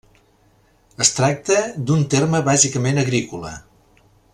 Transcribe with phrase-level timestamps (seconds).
[1.05, 1.59] Es tracta
[1.91, 3.57] d'un terme bàsicament agrícola.